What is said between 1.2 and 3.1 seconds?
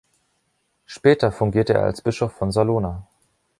fungierte er als Bischof von Salona.